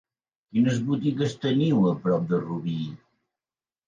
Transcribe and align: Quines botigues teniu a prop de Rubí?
Quines 0.53 0.77
botigues 0.85 1.35
teniu 1.43 1.83
a 1.89 1.93
prop 2.05 2.25
de 2.31 2.39
Rubí? 2.47 2.79